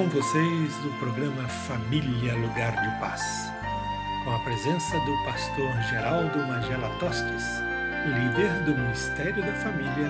[0.00, 3.22] com vocês o programa Família Lugar de Paz,
[4.24, 7.44] com a presença do pastor Geraldo Magela Tostes,
[8.06, 10.08] líder do Ministério da Família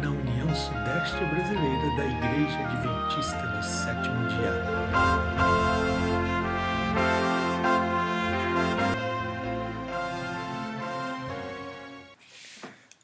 [0.00, 4.54] na União Sudeste Brasileira da Igreja Adventista do Sétimo Dia.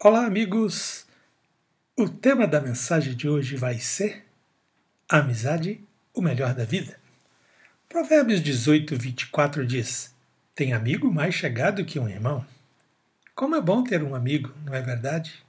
[0.00, 1.04] Olá, amigos!
[1.94, 4.24] O tema da mensagem de hoje vai ser
[5.10, 6.98] Amizade, o melhor da vida.
[7.88, 10.14] Provérbios 18, 24 diz:
[10.54, 12.44] Tem amigo mais chegado que um irmão.
[13.34, 15.42] Como é bom ter um amigo, não é verdade?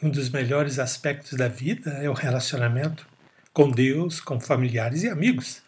[0.00, 3.06] E um dos melhores aspectos da vida é o relacionamento
[3.52, 5.60] com Deus, com familiares e amigos.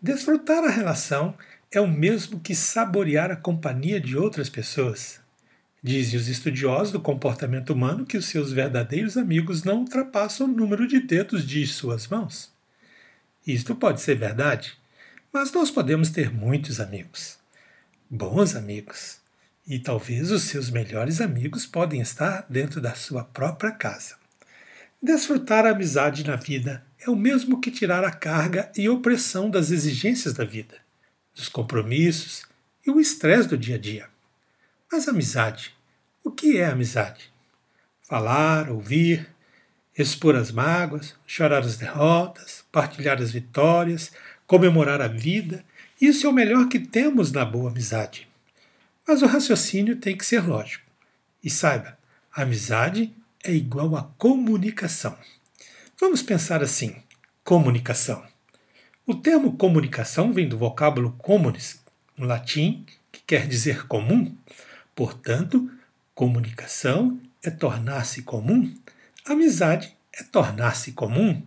[0.00, 1.34] Desfrutar a relação
[1.70, 5.20] é o mesmo que saborear a companhia de outras pessoas.
[5.82, 10.86] Dizem os estudiosos do comportamento humano que os seus verdadeiros amigos não ultrapassam o número
[10.86, 12.53] de dedos de suas mãos.
[13.46, 14.74] Isto pode ser verdade,
[15.32, 17.38] mas nós podemos ter muitos amigos,
[18.08, 19.18] bons amigos,
[19.66, 24.16] e talvez os seus melhores amigos podem estar dentro da sua própria casa.
[25.02, 29.70] Desfrutar a amizade na vida é o mesmo que tirar a carga e opressão das
[29.70, 30.76] exigências da vida,
[31.34, 32.46] dos compromissos
[32.86, 34.08] e o estresse do dia a dia.
[34.90, 35.74] Mas amizade,
[36.22, 37.30] o que é amizade?
[38.08, 39.33] Falar, ouvir,
[39.96, 44.10] expor as mágoas, chorar as derrotas, partilhar as vitórias,
[44.46, 45.64] comemorar a vida.
[46.00, 48.28] Isso é o melhor que temos na boa amizade.
[49.06, 50.84] Mas o raciocínio tem que ser lógico.
[51.42, 51.96] E saiba,
[52.34, 55.16] a amizade é igual a comunicação.
[56.00, 56.96] Vamos pensar assim:
[57.44, 58.24] comunicação.
[59.06, 61.78] O termo comunicação vem do vocábulo communis,
[62.16, 64.34] no latim, que quer dizer comum.
[64.94, 65.70] Portanto,
[66.14, 68.74] comunicação é tornar-se comum,
[69.26, 71.42] Amizade é tornar-se comum.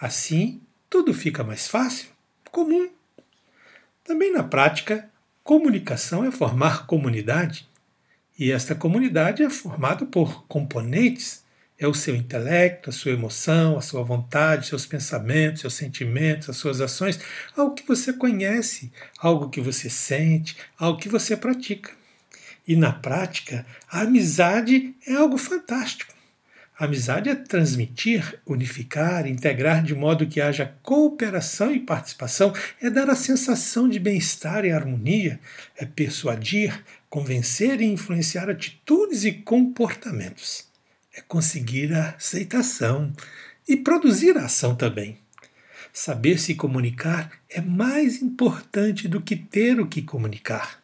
[0.00, 2.08] Assim, tudo fica mais fácil,
[2.50, 2.88] comum.
[4.04, 5.08] Também na prática,
[5.44, 7.68] comunicação é formar comunidade.
[8.38, 11.44] E esta comunidade é formada por componentes.
[11.78, 16.56] É o seu intelecto, a sua emoção, a sua vontade, seus pensamentos, seus sentimentos, as
[16.56, 17.18] suas ações,
[17.56, 21.90] algo que você conhece, algo que você sente, algo que você pratica.
[22.68, 26.19] E na prática, a amizade é algo fantástico.
[26.80, 33.14] Amizade é transmitir, unificar, integrar de modo que haja cooperação e participação, é dar a
[33.14, 35.38] sensação de bem-estar e harmonia,
[35.76, 40.68] é persuadir, convencer e influenciar atitudes e comportamentos.
[41.14, 43.12] É conseguir a aceitação
[43.68, 45.18] e produzir a ação também.
[45.92, 50.79] Saber se comunicar é mais importante do que ter o que comunicar.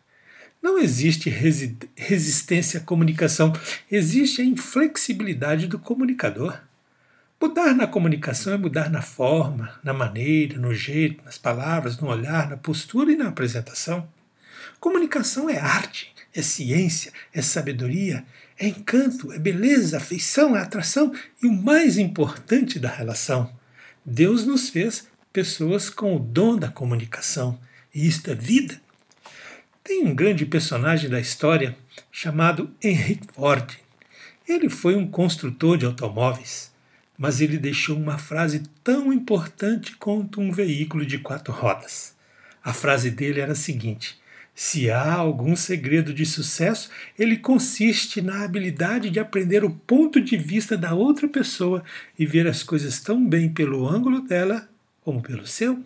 [0.67, 3.53] Não existe resi resistência à comunicação,
[3.89, 6.59] existe a inflexibilidade do comunicador.
[7.41, 12.51] Mudar na comunicação é mudar na forma, na maneira, no jeito, nas palavras, no olhar,
[12.51, 14.09] na postura e na apresentação.
[14.81, 18.25] Comunicação é arte, é ciência, é sabedoria,
[18.59, 23.53] é encanto, é beleza, afeição, é atração e o mais importante da relação.
[24.05, 27.57] Deus nos fez pessoas com o dom da comunicação,
[27.95, 28.85] e isto é vida.
[29.87, 31.77] Tem um grande personagem da história
[32.11, 33.71] chamado Henry Ford.
[34.49, 36.73] Ele foi um construtor de automóveis,
[37.17, 42.17] mas ele deixou uma frase tão importante quanto um veículo de quatro rodas.
[42.65, 44.19] A frase dele era a seguinte:
[44.53, 50.37] se há algum segredo de sucesso, ele consiste na habilidade de aprender o ponto de
[50.37, 51.85] vista da outra pessoa
[52.19, 54.69] e ver as coisas tão bem pelo ângulo dela
[55.05, 55.81] como pelo seu.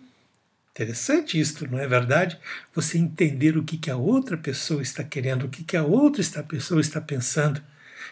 [0.71, 2.39] Interessante isto, não é verdade?
[2.73, 6.23] Você entender o que, que a outra pessoa está querendo, o que, que a outra
[6.43, 7.61] pessoa está pensando,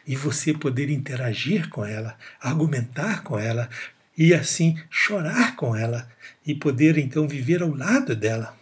[0.05, 3.69] e você poder interagir com ela, argumentar com ela,
[4.17, 6.09] e assim chorar com ela,
[6.45, 8.57] e poder então viver ao lado dela.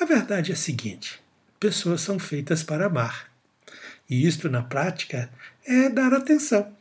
[0.00, 1.20] A verdade é a seguinte:
[1.58, 3.28] pessoas são feitas para amar.
[4.08, 5.28] E isto, na prática,
[5.66, 6.72] é dar atenção.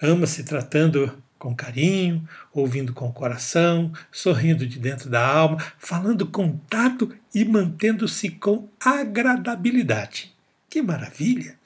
[0.00, 6.24] Ama se tratando com carinho, ouvindo com o coração, sorrindo de dentro da alma, falando
[6.24, 10.32] com tato e mantendo-se com agradabilidade.
[10.70, 11.58] Que maravilha!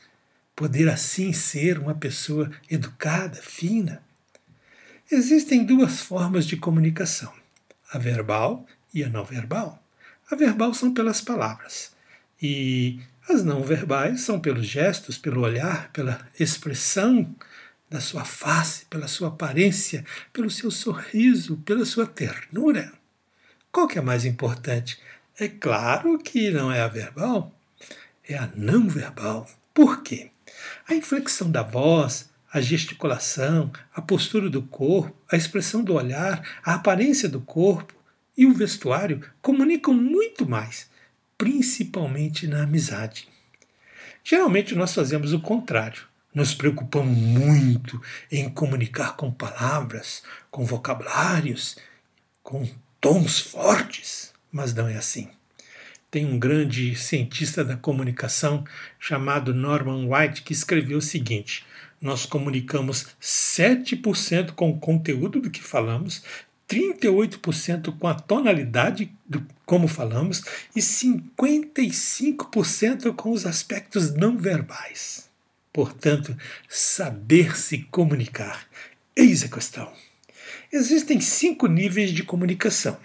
[0.55, 4.01] Poder assim ser uma pessoa educada, fina.
[5.13, 7.31] Existem duas formas de comunicação:
[7.93, 8.65] a verbal
[8.95, 9.83] e a não verbal.
[10.31, 11.93] A verbal são pelas palavras
[12.41, 12.99] e
[13.29, 17.35] as não verbais são pelos gestos, pelo olhar, pela expressão
[17.89, 22.93] da sua face, pela sua aparência, pelo seu sorriso, pela sua ternura.
[23.71, 24.99] Qual que é mais importante?
[25.39, 27.55] É claro que não é a verbal,
[28.27, 29.49] é a não verbal.
[29.75, 30.31] Por quê?
[30.89, 36.75] A inflexão da voz, a gesticulação, a postura do corpo, a expressão do olhar, a
[36.75, 37.95] aparência do corpo,
[38.37, 40.91] e o vestuário comunicam muito mais,
[41.39, 43.29] principalmente na amizade.
[44.23, 46.03] Geralmente nós fazemos o contrário.
[46.37, 48.01] Nos preocupamos muito
[48.31, 51.79] em comunicar com palavras, com vocabulários,
[52.43, 52.69] com
[53.01, 55.31] tons fortes, mas não é assim.
[56.11, 58.67] Tem um grande cientista da comunicação
[59.01, 61.65] chamado Norman White que escreveu o seguinte:
[61.99, 66.23] nós comunicamos 7% com o conteúdo do que falamos,
[66.69, 70.43] 38% com a tonalidade do como falamos
[70.77, 75.26] e 55% com os aspectos não verbais.
[75.77, 76.35] Portanto,
[76.67, 78.67] saber se comunicar.
[79.15, 79.93] Eis a questão.
[80.73, 82.97] Existem cinco níveis de comunicação.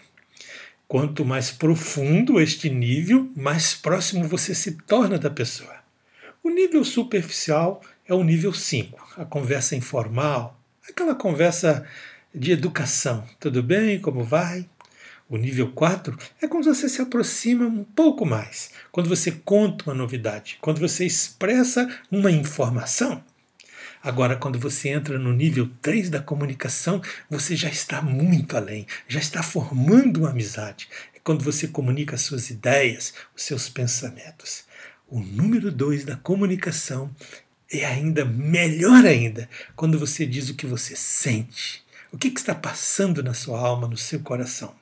[0.88, 5.82] Quanto mais profundo este nível, mais próximo você se torna da pessoa.
[6.42, 10.58] O nível superficial é o nível 5, a conversa informal,
[10.90, 11.86] aquela conversa
[12.34, 13.28] de educação.
[13.38, 14.00] Tudo bem?
[14.00, 14.66] Como vai?
[15.32, 19.96] O nível 4 é quando você se aproxima um pouco mais, quando você conta uma
[19.96, 23.24] novidade, quando você expressa uma informação.
[24.04, 29.22] Agora, quando você entra no nível 3 da comunicação, você já está muito além, já
[29.22, 30.90] está formando uma amizade.
[31.16, 34.66] É quando você comunica as suas ideias, os seus pensamentos.
[35.08, 37.10] O número 2 da comunicação
[37.72, 42.54] é ainda melhor ainda quando você diz o que você sente, o que, que está
[42.54, 44.81] passando na sua alma, no seu coração.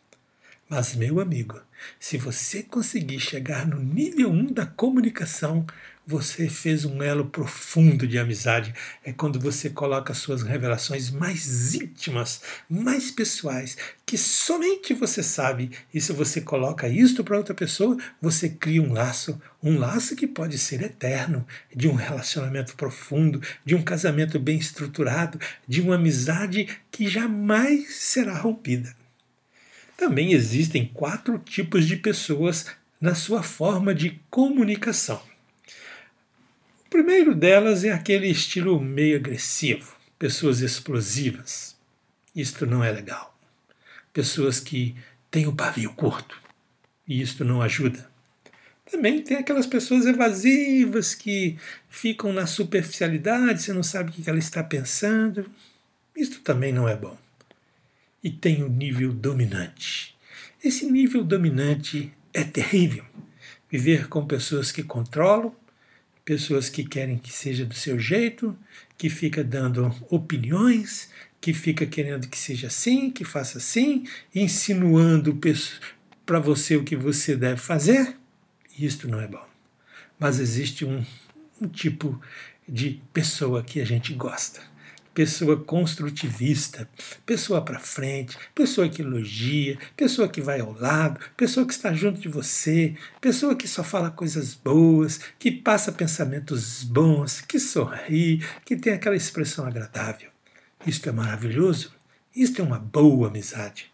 [0.70, 1.60] Mas, meu amigo,
[2.00, 5.66] se você conseguir chegar no nível 1 da comunicação,
[6.06, 8.72] você fez um elo profundo de amizade.
[9.04, 15.72] É quando você coloca suas revelações mais íntimas, mais pessoais, que somente você sabe.
[15.92, 20.28] E se você coloca isto para outra pessoa, você cria um laço, um laço que
[20.28, 26.70] pode ser eterno, de um relacionamento profundo, de um casamento bem estruturado, de uma amizade
[26.92, 28.99] que jamais será rompida.
[30.00, 32.68] Também existem quatro tipos de pessoas
[33.02, 35.22] na sua forma de comunicação.
[36.86, 41.76] O primeiro delas é aquele estilo meio agressivo, pessoas explosivas.
[42.34, 43.38] Isto não é legal.
[44.14, 44.96] Pessoas que
[45.30, 46.42] têm o pavio curto,
[47.06, 48.10] e isto não ajuda.
[48.90, 51.58] Também tem aquelas pessoas evasivas que
[51.90, 55.52] ficam na superficialidade, você não sabe o que ela está pensando.
[56.16, 57.18] Isto também não é bom.
[58.24, 60.16] E tem o nível dominante.
[60.64, 63.06] Esse nível dominante é terrível.
[63.72, 65.56] Viver com pessoas que controlam,
[66.26, 68.58] pessoas que querem que seja do seu jeito,
[68.98, 74.06] que fica dando opiniões, que fica querendo que seja assim, que faça assim,
[74.36, 75.40] insinuando
[76.26, 78.18] para você o que você deve fazer.
[78.78, 79.48] Isto não é bom.
[80.20, 81.06] Mas existe um,
[81.62, 82.20] um tipo
[82.68, 84.62] de pessoa que a gente gosta
[85.20, 86.90] pessoa construtivista,
[87.26, 92.22] pessoa para frente, pessoa que elogia, pessoa que vai ao lado, pessoa que está junto
[92.22, 98.78] de você, pessoa que só fala coisas boas, que passa pensamentos bons, que sorri, que
[98.78, 100.30] tem aquela expressão agradável.
[100.88, 101.92] Isto é maravilhoso.
[102.34, 103.92] Isto é uma boa amizade.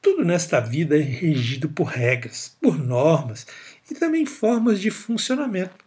[0.00, 3.44] Tudo nesta vida é regido por regras, por normas
[3.90, 5.79] e também formas de funcionamento.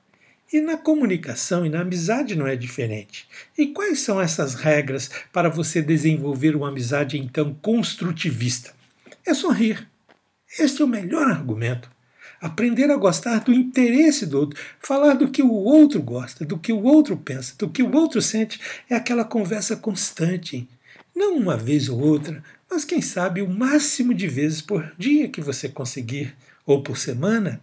[0.53, 3.27] E na comunicação e na amizade não é diferente.
[3.57, 8.71] E quais são essas regras para você desenvolver uma amizade então construtivista?
[9.25, 9.89] É sorrir.
[10.59, 11.89] Este é o melhor argumento.
[12.39, 16.71] Aprender a gostar do interesse do outro, falar do que o outro gosta, do que
[16.71, 20.69] o outro pensa, do que o outro sente, é aquela conversa constante.
[21.15, 25.41] Não uma vez ou outra, mas quem sabe o máximo de vezes por dia que
[25.41, 27.59] você conseguir, ou por semana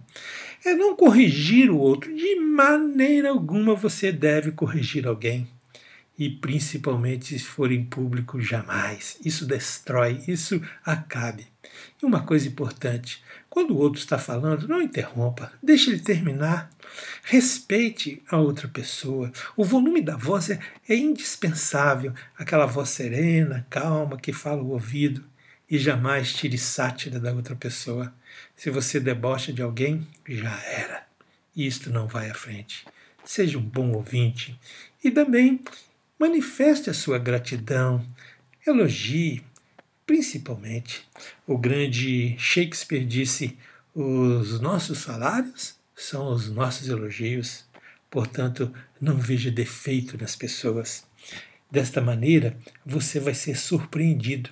[0.64, 2.14] é não corrigir o outro.
[2.14, 5.49] De maneira alguma você deve corrigir alguém.
[6.19, 9.17] E principalmente se for em público, jamais.
[9.25, 11.47] Isso destrói, isso acabe.
[12.02, 16.71] E uma coisa importante: quando o outro está falando, não interrompa, deixe ele terminar.
[17.25, 19.33] Respeite a outra pessoa.
[19.57, 25.25] O volume da voz é, é indispensável, aquela voz serena, calma, que fala o ouvido
[25.71, 28.12] e jamais tire sátira da outra pessoa.
[28.57, 31.07] Se você debocha de alguém, já era.
[31.57, 32.87] Isto não vai à frente.
[33.25, 34.59] Seja um bom ouvinte
[35.03, 35.63] e também
[36.19, 38.05] manifeste a sua gratidão,
[38.67, 39.43] elogie,
[40.07, 41.09] principalmente.
[41.47, 43.57] O grande Shakespeare disse:
[43.95, 47.65] os nossos salários são os nossos elogios.
[48.11, 51.07] Portanto, não veja defeito nas pessoas.
[51.71, 54.51] Desta maneira, você vai ser surpreendido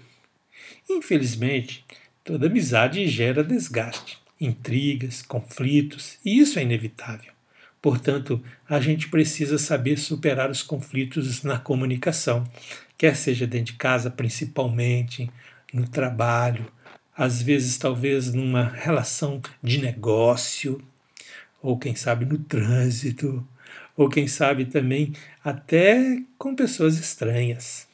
[0.89, 1.85] Infelizmente,
[2.29, 7.33] toda amizade gera desgaste, intrigas, conflitos, e isso é inevitável.
[7.81, 12.47] Portanto, a gente precisa saber superar os conflitos na comunicação,
[12.99, 15.31] quer seja dentro de casa, principalmente,
[15.73, 16.71] no trabalho,
[17.17, 20.83] às vezes, talvez, numa relação de negócio,
[21.63, 23.43] ou quem sabe no trânsito,
[23.97, 27.89] ou quem sabe também até com pessoas estranhas.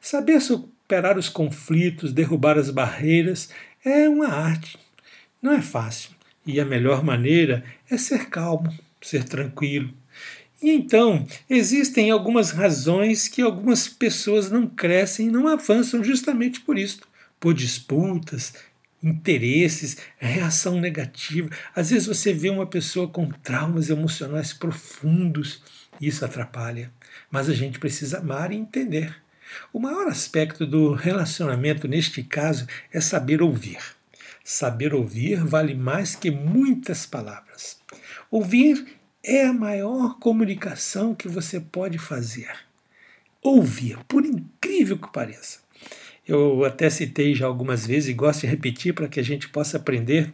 [0.00, 3.50] Saber superar os conflitos, derrubar as barreiras,
[3.84, 4.78] é uma arte.
[5.42, 6.10] Não é fácil.
[6.46, 9.92] E a melhor maneira é ser calmo, ser tranquilo.
[10.62, 16.78] E então, existem algumas razões que algumas pessoas não crescem e não avançam justamente por
[16.78, 17.00] isso
[17.44, 18.54] por disputas,
[19.02, 21.50] interesses, reação negativa.
[21.76, 25.62] Às vezes você vê uma pessoa com traumas emocionais profundos,
[26.00, 26.90] isso atrapalha.
[27.30, 29.14] Mas a gente precisa amar e entender.
[29.72, 33.78] O maior aspecto do relacionamento, neste caso, é saber ouvir.
[34.44, 37.78] Saber ouvir vale mais que muitas palavras.
[38.30, 38.86] Ouvir
[39.22, 42.54] é a maior comunicação que você pode fazer.
[43.42, 45.63] Ouvir, por incrível que pareça.
[46.26, 49.76] Eu até citei já algumas vezes e gosto de repetir para que a gente possa
[49.76, 50.32] aprender.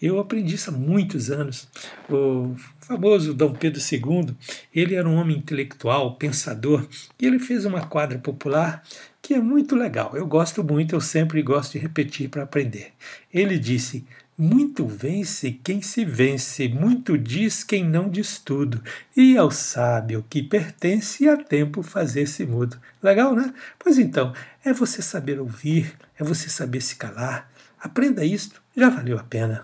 [0.00, 1.66] Eu aprendi isso há muitos anos.
[2.10, 4.34] O famoso Dom Pedro II,
[4.74, 6.86] ele era um homem intelectual, pensador,
[7.18, 8.82] e ele fez uma quadra popular
[9.22, 10.14] que é muito legal.
[10.14, 12.92] Eu gosto muito, eu sempre gosto de repetir para aprender.
[13.32, 14.04] Ele disse:
[14.40, 18.82] muito vence quem se vence, muito diz quem não diz tudo,
[19.14, 22.80] e ao sábio que pertence a tempo fazer-se mudo.
[23.02, 23.52] Legal, né?
[23.78, 24.32] Pois então,
[24.64, 27.52] é você saber ouvir, é você saber se calar.
[27.78, 29.62] Aprenda isto, já valeu a pena.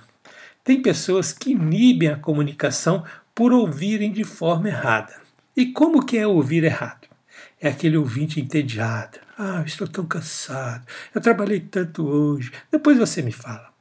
[0.63, 3.03] Tem pessoas que inibem a comunicação
[3.35, 5.15] por ouvirem de forma errada.
[5.57, 7.09] E como que é ouvir errado?
[7.59, 9.21] É aquele ouvinte entediado.
[9.39, 10.85] Ah, estou tão cansado.
[11.15, 12.53] Eu trabalhei tanto hoje.
[12.71, 13.76] Depois você me fala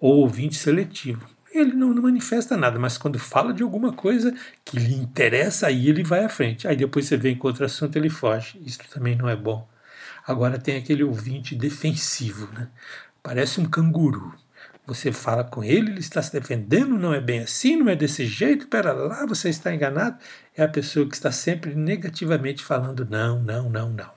[0.00, 1.26] ou ouvinte seletivo.
[1.52, 5.88] Ele não, não, manifesta nada, mas quando fala de alguma coisa que lhe interessa, aí
[5.88, 6.68] ele vai à frente.
[6.68, 8.60] Aí depois você vem com outro assunto, ele foge.
[8.64, 9.66] Isso também não é bom.
[10.26, 12.68] Agora tem aquele ouvinte defensivo, né?
[13.22, 14.34] Parece um canguru.
[14.86, 18.26] Você fala com ele, ele está se defendendo, não é bem assim, não é desse
[18.26, 20.18] jeito, pera lá, você está enganado.
[20.56, 24.10] É a pessoa que está sempre negativamente falando não, não, não, não.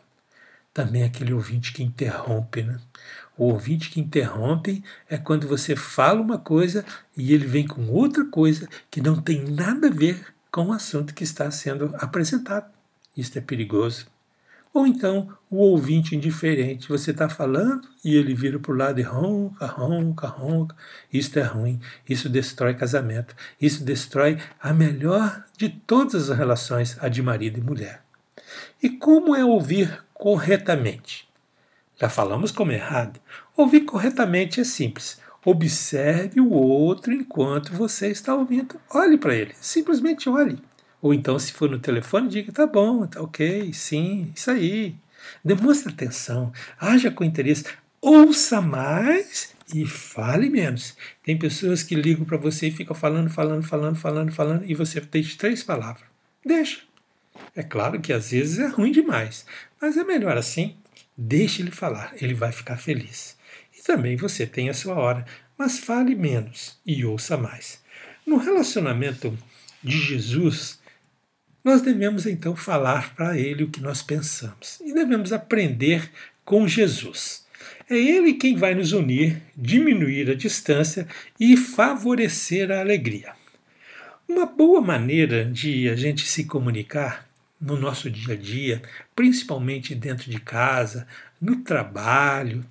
[0.73, 2.77] Também aquele ouvinte que interrompe, né?
[3.37, 6.85] O ouvinte que interrompe é quando você fala uma coisa
[7.15, 11.13] e ele vem com outra coisa que não tem nada a ver com o assunto
[11.13, 12.69] que está sendo apresentado.
[13.15, 14.05] Isso é perigoso.
[14.73, 19.03] Ou então o ouvinte indiferente, você está falando e ele vira para o lado e
[19.03, 20.75] ronca, ronca, ronca.
[21.11, 27.09] Isso é ruim, isso destrói casamento, isso destrói a melhor de todas as relações, a
[27.09, 28.01] de marido e mulher.
[28.81, 31.30] E como é ouvir corretamente?
[32.01, 33.19] Já falamos como errado.
[33.55, 35.21] Ouvir corretamente é simples.
[35.45, 38.81] Observe o outro enquanto você está ouvindo.
[38.89, 39.53] Olhe para ele.
[39.61, 40.57] Simplesmente olhe.
[40.99, 44.95] Ou então, se for no telefone, diga: tá bom, tá ok, sim, isso aí.
[45.45, 47.65] Demonstre atenção, haja com interesse,
[48.01, 50.97] ouça mais e fale menos.
[51.23, 54.99] Tem pessoas que ligam para você e ficam falando, falando, falando, falando, falando, e você
[55.01, 56.05] deixa três palavras.
[56.43, 56.79] Deixa.
[57.55, 59.45] É claro que às vezes é ruim demais,
[59.79, 60.75] mas é melhor assim.
[61.17, 63.37] Deixe ele falar, ele vai ficar feliz.
[63.77, 65.25] E também você tem a sua hora,
[65.57, 67.81] mas fale menos e ouça mais.
[68.25, 69.37] No relacionamento
[69.83, 70.79] de Jesus,
[71.63, 76.09] nós devemos então falar para ele o que nós pensamos e devemos aprender
[76.43, 77.45] com Jesus.
[77.89, 81.07] É ele quem vai nos unir, diminuir a distância
[81.39, 83.33] e favorecer a alegria.
[84.27, 87.29] Uma boa maneira de a gente se comunicar
[87.61, 88.81] no nosso dia a dia,
[89.15, 91.07] principalmente dentro de casa,
[91.39, 92.65] no trabalho,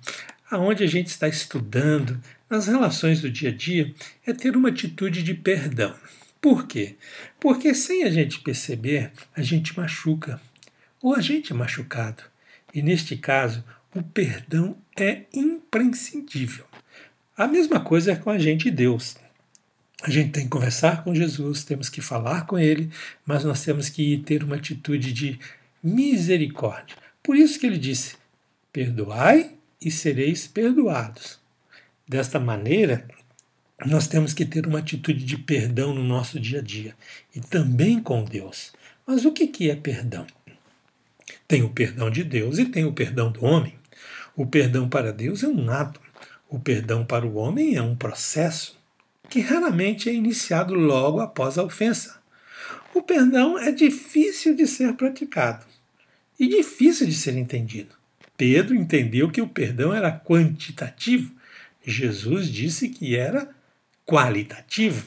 [0.49, 3.93] aonde a gente está estudando, nas relações do dia a dia,
[4.25, 5.95] é ter uma atitude de perdão.
[6.41, 6.97] Por quê?
[7.39, 10.41] Porque sem a gente perceber, a gente machuca,
[11.01, 12.23] ou a gente é machucado.
[12.73, 13.63] E neste caso,
[13.95, 16.65] o perdão é imprescindível.
[17.37, 19.15] A mesma coisa é com a gente e Deus.
[20.01, 22.89] A gente tem que conversar com Jesus, temos que falar com Ele,
[23.25, 25.39] mas nós temos que ter uma atitude de
[25.83, 26.95] misericórdia.
[27.21, 28.15] Por isso que ele disse:
[28.73, 31.39] perdoai e sereis perdoados.
[32.07, 33.07] Desta maneira,
[33.85, 36.95] nós temos que ter uma atitude de perdão no nosso dia a dia
[37.35, 38.73] e também com Deus.
[39.05, 40.25] Mas o que é perdão?
[41.47, 43.75] Tem o perdão de Deus e tem o perdão do homem.
[44.35, 45.99] O perdão para Deus é um ato,
[46.49, 48.80] o perdão para o homem é um processo
[49.31, 52.21] que raramente é iniciado logo após a ofensa.
[52.93, 55.65] O perdão é difícil de ser praticado
[56.37, 57.95] e difícil de ser entendido.
[58.35, 61.33] Pedro entendeu que o perdão era quantitativo,
[61.85, 63.49] Jesus disse que era
[64.05, 65.05] qualitativo.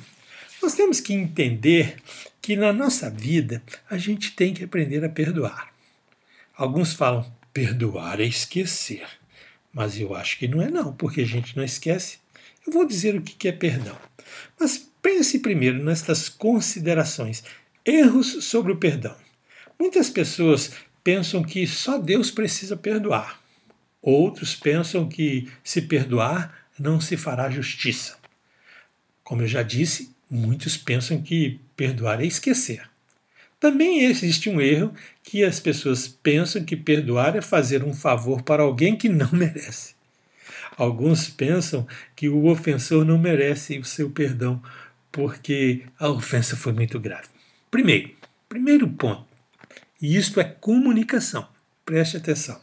[0.62, 1.96] Nós temos que entender
[2.40, 5.70] que na nossa vida a gente tem que aprender a perdoar.
[6.56, 9.06] Alguns falam perdoar é esquecer,
[9.70, 12.23] Mas eu acho que não é não, porque a gente não esquece.
[12.66, 13.96] Eu vou dizer o que é perdão.
[14.58, 17.44] Mas pense primeiro nestas considerações.
[17.84, 19.14] Erros sobre o perdão.
[19.78, 23.40] Muitas pessoas pensam que só Deus precisa perdoar.
[24.00, 28.16] Outros pensam que se perdoar não se fará justiça.
[29.22, 32.88] Como eu já disse, muitos pensam que perdoar é esquecer.
[33.60, 38.62] Também existe um erro que as pessoas pensam que perdoar é fazer um favor para
[38.62, 39.93] alguém que não merece.
[40.76, 44.60] Alguns pensam que o ofensor não merece o seu perdão
[45.12, 47.28] porque a ofensa foi muito grave.
[47.70, 48.10] Primeiro,
[48.48, 49.26] primeiro ponto,
[50.02, 51.46] e isto é comunicação.
[51.84, 52.60] Preste atenção.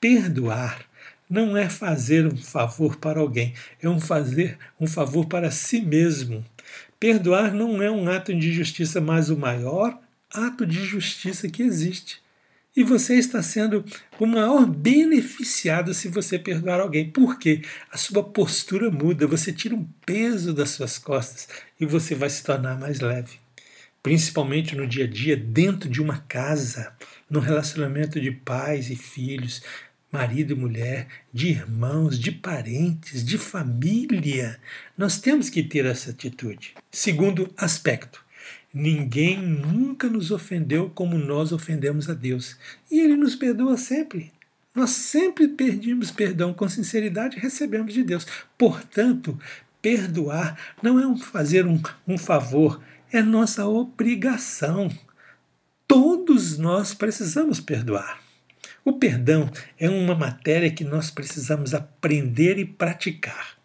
[0.00, 0.84] Perdoar
[1.28, 6.44] não é fazer um favor para alguém, é um fazer um favor para si mesmo.
[7.00, 9.98] Perdoar não é um ato de justiça, mas o maior
[10.30, 12.21] ato de justiça que existe.
[12.74, 13.84] E você está sendo
[14.18, 17.10] o maior beneficiado se você perdoar alguém.
[17.10, 17.60] Por quê?
[17.90, 21.48] A sua postura muda, você tira um peso das suas costas
[21.78, 23.38] e você vai se tornar mais leve.
[24.02, 26.94] Principalmente no dia a dia, dentro de uma casa,
[27.28, 29.62] no relacionamento de pais e filhos,
[30.10, 34.58] marido e mulher, de irmãos, de parentes, de família.
[34.96, 36.74] Nós temos que ter essa atitude.
[36.90, 38.24] Segundo aspecto,
[38.72, 42.56] Ninguém nunca nos ofendeu como nós ofendemos a Deus.
[42.90, 44.32] E Ele nos perdoa sempre.
[44.74, 48.26] Nós sempre pedimos perdão com sinceridade e recebemos de Deus.
[48.56, 49.38] Portanto,
[49.82, 52.80] perdoar não é um fazer um, um favor,
[53.12, 54.90] é nossa obrigação.
[55.86, 58.22] Todos nós precisamos perdoar.
[58.82, 63.58] O perdão é uma matéria que nós precisamos aprender e praticar.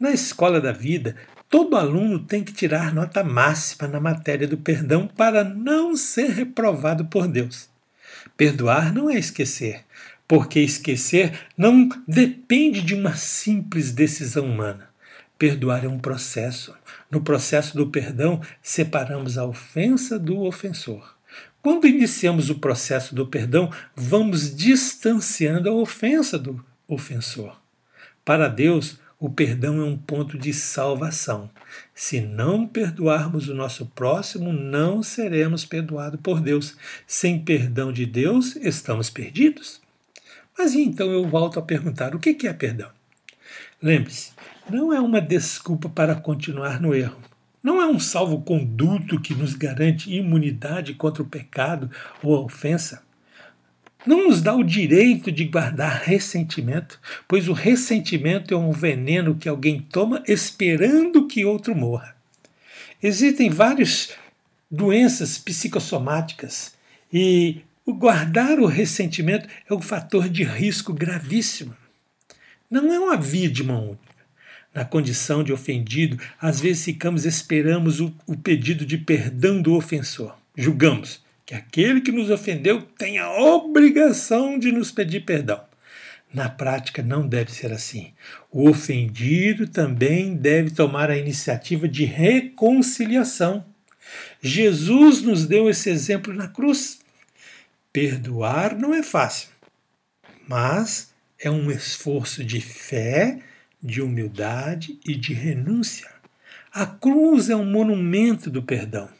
[0.00, 1.14] Na escola da vida,
[1.52, 7.04] Todo aluno tem que tirar nota máxima na matéria do perdão para não ser reprovado
[7.04, 7.68] por Deus.
[8.38, 9.84] Perdoar não é esquecer,
[10.26, 14.88] porque esquecer não depende de uma simples decisão humana.
[15.36, 16.74] Perdoar é um processo.
[17.10, 21.14] No processo do perdão, separamos a ofensa do ofensor.
[21.60, 27.60] Quando iniciamos o processo do perdão, vamos distanciando a ofensa do ofensor.
[28.24, 31.48] Para Deus, o perdão é um ponto de salvação.
[31.94, 36.76] Se não perdoarmos o nosso próximo, não seremos perdoados por Deus.
[37.06, 39.80] Sem perdão de Deus, estamos perdidos.
[40.58, 42.90] Mas então eu volto a perguntar: o que é perdão?
[43.80, 44.32] Lembre-se,
[44.68, 47.20] não é uma desculpa para continuar no erro.
[47.62, 51.88] Não é um salvo-conduto que nos garante imunidade contra o pecado
[52.24, 53.04] ou a ofensa
[54.06, 59.48] não nos dá o direito de guardar ressentimento, pois o ressentimento é um veneno que
[59.48, 62.16] alguém toma esperando que outro morra.
[63.02, 64.10] Existem várias
[64.70, 66.74] doenças psicossomáticas
[67.12, 71.76] e o guardar o ressentimento é um fator de risco gravíssimo.
[72.70, 74.12] Não é uma via de mão única.
[74.74, 80.34] Na condição de ofendido, às vezes ficamos esperamos o, o pedido de perdão do ofensor.
[80.56, 81.20] Julgamos
[81.52, 85.62] que aquele que nos ofendeu tem a obrigação de nos pedir perdão.
[86.32, 88.14] Na prática, não deve ser assim.
[88.50, 93.66] O ofendido também deve tomar a iniciativa de reconciliação.
[94.40, 97.00] Jesus nos deu esse exemplo na cruz.
[97.92, 99.50] Perdoar não é fácil,
[100.48, 103.40] mas é um esforço de fé,
[103.82, 106.08] de humildade e de renúncia.
[106.72, 109.10] A cruz é um monumento do perdão.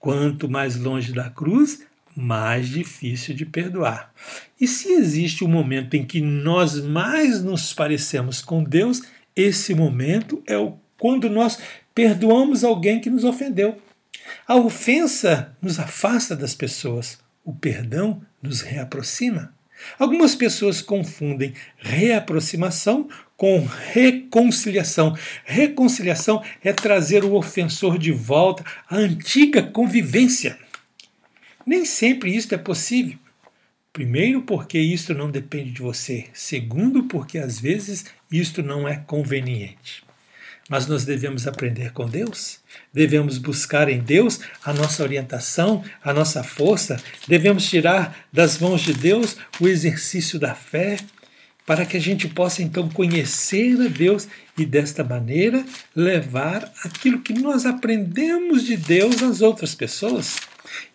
[0.00, 1.82] Quanto mais longe da cruz,
[2.16, 4.12] mais difícil de perdoar.
[4.60, 9.02] E se existe um momento em que nós mais nos parecemos com Deus,
[9.36, 11.58] esse momento é o quando nós
[11.94, 13.80] perdoamos alguém que nos ofendeu.
[14.46, 19.54] A ofensa nos afasta das pessoas, o perdão nos reaproxima.
[19.98, 25.16] Algumas pessoas confundem reaproximação com reconciliação.
[25.44, 30.58] Reconciliação é trazer o ofensor de volta à antiga convivência.
[31.64, 33.18] Nem sempre isso é possível.
[33.92, 36.26] Primeiro, porque isto não depende de você.
[36.32, 40.04] Segundo, porque às vezes isto não é conveniente.
[40.70, 42.60] Mas nós devemos aprender com Deus,
[42.94, 48.94] devemos buscar em Deus a nossa orientação, a nossa força, devemos tirar das mãos de
[48.94, 50.96] Deus o exercício da fé,
[51.66, 57.32] para que a gente possa então conhecer a Deus e desta maneira levar aquilo que
[57.32, 60.36] nós aprendemos de Deus às outras pessoas.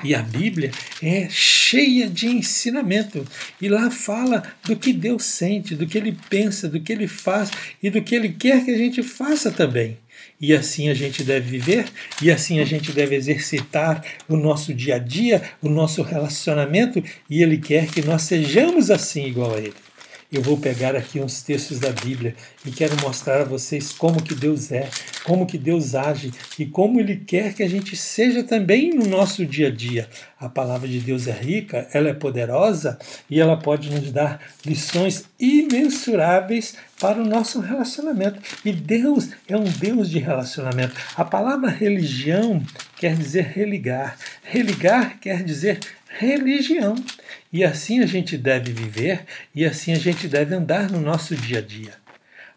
[0.04, 3.26] E a Bíblia é cheia de ensinamento.
[3.62, 7.52] E lá fala do que Deus sente, do que ele pensa, do que ele faz
[7.82, 9.98] e do que ele quer que a gente faça também.
[10.40, 11.86] E assim a gente deve viver,
[12.22, 17.42] e assim a gente deve exercitar o nosso dia a dia, o nosso relacionamento, e
[17.42, 19.85] ele quer que nós sejamos assim igual a ele.
[20.36, 24.36] Eu vou pegar aqui uns textos da Bíblia e quero mostrar a vocês como que
[24.36, 24.90] Deus é,
[25.24, 29.46] como que Deus age e como Ele quer que a gente seja também no nosso
[29.46, 30.10] dia a dia.
[30.38, 35.24] A palavra de Deus é rica, ela é poderosa e ela pode nos dar lições
[35.40, 38.42] imensuráveis para o nosso relacionamento.
[38.66, 40.96] E Deus é um Deus de relacionamento.
[41.16, 42.62] A palavra religião
[42.98, 44.18] quer dizer religar.
[44.44, 45.80] Religar quer dizer
[46.18, 46.96] religião.
[47.52, 51.60] E assim a gente deve viver e assim a gente deve andar no nosso dia
[51.60, 51.94] a dia.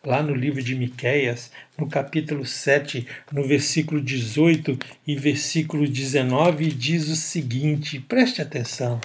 [0.04, 7.08] Lá no livro de Miqueias, no capítulo 7, no versículo 18 e versículo 19, diz
[7.08, 9.00] o seguinte: preste atenção.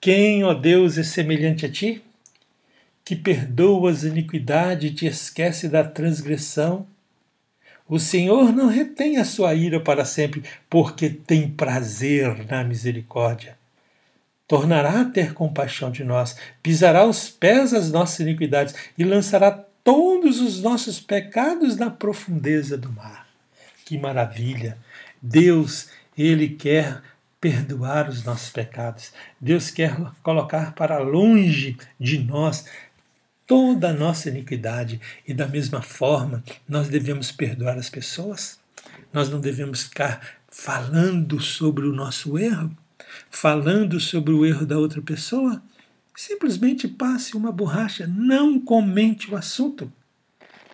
[0.00, 2.02] Quem, ó Deus, é semelhante a ti?
[3.04, 6.86] Que perdoa as iniquidades e te esquece da transgressão?
[7.90, 13.58] O Senhor não retém a sua ira para sempre, porque tem prazer na misericórdia.
[14.46, 19.50] Tornará a ter compaixão de nós, pisará os pés as nossas iniquidades e lançará
[19.82, 23.26] todos os nossos pecados na profundeza do mar.
[23.84, 24.78] Que maravilha!
[25.20, 27.02] Deus, Ele quer
[27.40, 29.12] perdoar os nossos pecados.
[29.40, 32.66] Deus quer colocar para longe de nós
[33.50, 38.60] toda a nossa iniquidade e da mesma forma nós devemos perdoar as pessoas.
[39.12, 42.70] Nós não devemos ficar falando sobre o nosso erro,
[43.28, 45.60] falando sobre o erro da outra pessoa.
[46.14, 49.92] Simplesmente passe uma borracha, não comente o assunto.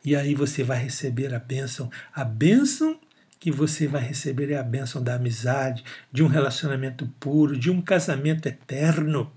[0.05, 1.91] E aí você vai receber a bênção.
[2.15, 3.01] A bênção
[3.41, 7.81] que você vai receber é a bênção da amizade, de um relacionamento puro, de um
[7.81, 9.33] casamento eterno.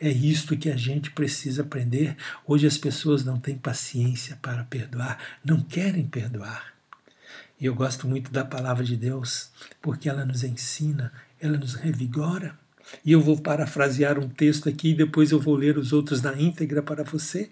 [0.00, 2.16] É isto que a gente precisa aprender.
[2.46, 6.72] Hoje as pessoas não têm paciência para perdoar, não querem perdoar.
[7.60, 9.50] E eu gosto muito da palavra de Deus,
[9.82, 12.56] porque ela nos ensina, ela nos revigora.
[13.04, 16.40] E eu vou parafrasear um texto aqui e depois eu vou ler os outros na
[16.40, 17.50] íntegra para você.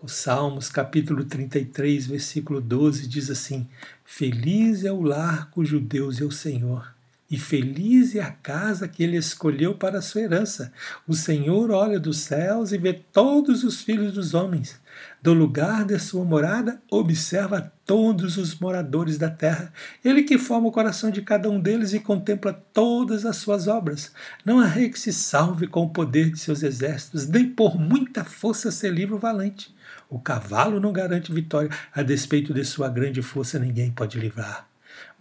[0.00, 3.68] O Salmos, capítulo 33, versículo 12, diz assim:
[4.04, 6.91] Feliz é o lar cujo Deus é o Senhor
[7.32, 10.70] e feliz é a casa que ele escolheu para sua herança.
[11.08, 14.78] O Senhor olha dos céus e vê todos os filhos dos homens.
[15.22, 19.72] Do lugar de sua morada, observa todos os moradores da terra.
[20.04, 24.12] Ele que forma o coração de cada um deles e contempla todas as suas obras.
[24.44, 28.24] Não há rei que se salve com o poder de seus exércitos, nem por muita
[28.24, 29.74] força ser livre valente.
[30.06, 34.71] O cavalo não garante vitória, a despeito de sua grande força ninguém pode livrar.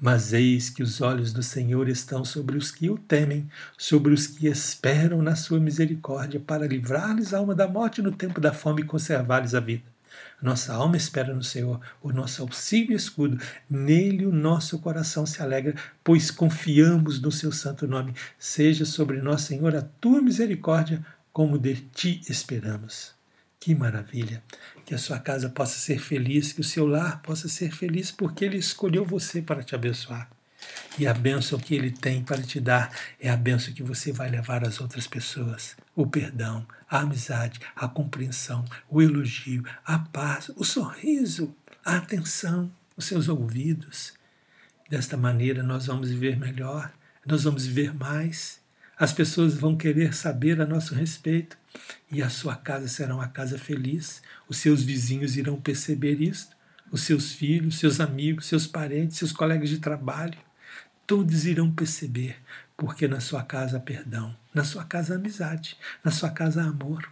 [0.02, 4.26] Mas eis que os olhos do Senhor estão sobre os que o temem, sobre os
[4.26, 8.82] que esperam na sua misericórdia, para livrar-lhes a alma da morte no tempo da fome
[8.82, 9.84] e conservar-lhes a vida.
[10.42, 13.40] Nossa alma espera no Senhor, o nosso auxílio e escudo.
[13.70, 18.16] Nele o nosso coração se alegra, pois confiamos no seu santo nome.
[18.40, 23.14] Seja sobre nós, Senhor, a tua misericórdia, como de ti esperamos.
[23.60, 24.42] Que maravilha!
[24.92, 28.44] Que a sua casa possa ser feliz, que o seu lar possa ser feliz, porque
[28.44, 30.30] Ele escolheu você para te abençoar.
[31.00, 34.30] E a bênção que Ele tem para te dar é a bênção que você vai
[34.30, 35.78] levar às outras pessoas.
[35.96, 43.06] O perdão, a amizade, a compreensão, o elogio, a paz, o sorriso, a atenção, os
[43.06, 44.12] seus ouvidos.
[44.90, 46.92] Desta maneira nós vamos viver melhor,
[47.26, 48.60] nós vamos viver mais
[49.02, 51.58] as pessoas vão querer saber a nosso respeito
[52.12, 54.22] e a sua casa será uma casa feliz.
[54.48, 56.56] Os seus vizinhos irão perceber isto,
[56.92, 60.38] os seus filhos, seus amigos, seus parentes, seus colegas de trabalho.
[61.08, 62.38] Todos irão perceber,
[62.78, 66.66] porque na sua casa há perdão, na sua casa há amizade, na sua casa há
[66.66, 67.10] amor.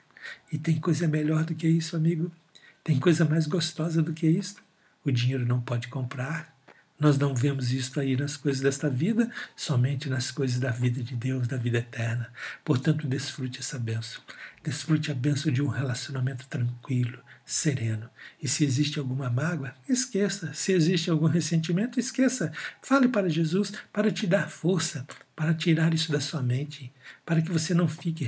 [0.52, 2.32] E tem coisa melhor do que isso, amigo?
[2.84, 4.56] Tem coisa mais gostosa do que isso?
[5.04, 6.54] O dinheiro não pode comprar,
[7.00, 11.16] nós não vemos isto aí nas coisas desta vida, somente nas coisas da vida de
[11.16, 12.30] Deus, da vida eterna.
[12.66, 14.22] Portanto, desfrute essa benção.
[14.62, 18.10] Desfrute a benção de um relacionamento tranquilo, sereno.
[18.44, 20.54] E se existe alguma mágoa, esqueça.
[20.54, 22.52] Se existe algum ressentimento, esqueça.
[22.82, 26.92] Fale para Jesus para te dar força, para tirar isso da sua mente,
[27.26, 28.28] para que você não fique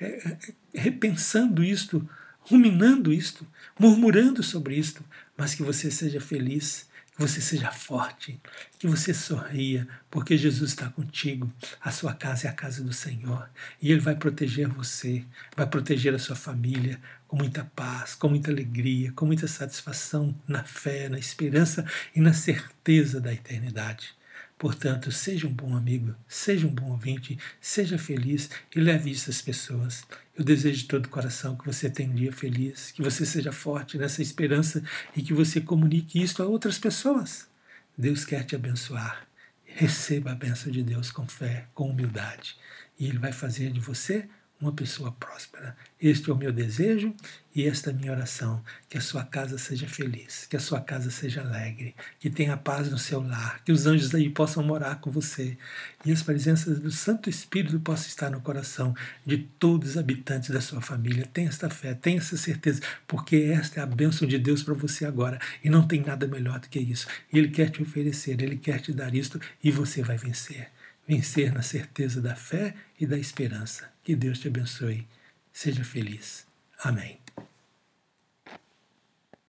[0.00, 0.38] é, é,
[0.74, 2.06] repensando isto,
[2.40, 3.46] ruminando isto,
[3.78, 5.04] murmurando sobre isto,
[5.36, 8.40] mas que você seja feliz que você seja forte,
[8.78, 11.52] que você sorria, porque Jesus está contigo.
[11.80, 13.48] A sua casa é a casa do Senhor
[13.80, 15.24] e Ele vai proteger você,
[15.56, 20.64] vai proteger a sua família com muita paz, com muita alegria, com muita satisfação na
[20.64, 24.14] fé, na esperança e na certeza da eternidade.
[24.58, 29.42] Portanto, seja um bom amigo, seja um bom ouvinte, seja feliz e leve isso às
[29.42, 30.04] pessoas.
[30.36, 33.52] Eu desejo de todo o coração que você tenha um dia feliz, que você seja
[33.52, 34.82] forte nessa esperança
[35.16, 37.48] e que você comunique isso a outras pessoas.
[37.96, 39.26] Deus quer te abençoar.
[39.64, 42.56] Receba a bênção de Deus com fé, com humildade.
[42.98, 44.28] E Ele vai fazer de você
[44.60, 45.76] uma pessoa próspera.
[46.00, 47.14] Este é o meu desejo
[47.54, 50.80] e esta é a minha oração: que a sua casa seja feliz, que a sua
[50.80, 55.00] casa seja alegre, que tenha paz no seu lar, que os anjos aí possam morar
[55.00, 55.56] com você
[56.04, 60.60] e as presenças do Santo Espírito possam estar no coração de todos os habitantes da
[60.60, 61.28] sua família.
[61.32, 65.04] Tenha esta fé, tenha essa certeza, porque esta é a bênção de Deus para você
[65.04, 67.06] agora e não tem nada melhor do que isso.
[67.32, 70.68] Ele quer te oferecer, ele quer te dar isto e você vai vencer
[71.06, 73.93] vencer na certeza da fé e da esperança.
[74.04, 75.08] Que Deus te abençoe.
[75.52, 76.46] Seja feliz.
[76.78, 77.23] Amém.